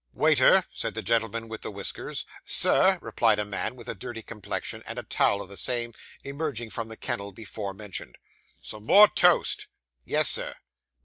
'Waiter,' 0.13 0.63
said 0.73 0.95
the 0.95 1.03
gentleman 1.03 1.47
with 1.47 1.61
the 1.61 1.69
whiskers. 1.69 2.25
'Sir?' 2.43 2.97
replied 3.03 3.37
a 3.37 3.45
man 3.45 3.75
with 3.75 3.87
a 3.87 3.93
dirty 3.93 4.23
complexion, 4.23 4.81
and 4.87 4.97
a 4.97 5.03
towel 5.03 5.43
of 5.43 5.47
the 5.49 5.55
same, 5.57 5.93
emerging 6.23 6.71
from 6.71 6.87
the 6.87 6.97
kennel 6.97 7.31
before 7.31 7.75
mentioned. 7.75 8.17
'Some 8.63 8.87
more 8.87 9.07
toast.' 9.07 9.67
'Yes, 10.03 10.27
sir. 10.27 10.55